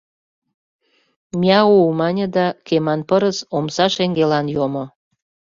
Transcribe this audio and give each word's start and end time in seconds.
Мяу!— 1.41 1.75
мане 1.99 2.25
да 2.35 2.45
Кеман 2.67 3.01
пырыс 3.09 3.37
омса 3.57 3.85
шеҥгелан 3.95 4.45
йомо. 4.55 4.85